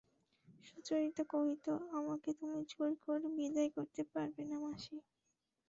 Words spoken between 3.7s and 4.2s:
করতে